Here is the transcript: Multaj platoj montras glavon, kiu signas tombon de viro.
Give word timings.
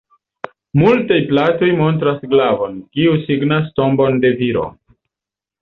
Multaj 0.83 1.19
platoj 1.33 1.69
montras 1.81 2.25
glavon, 2.33 2.79
kiu 2.97 3.15
signas 3.29 3.71
tombon 3.81 4.21
de 4.25 4.37
viro. 4.41 4.69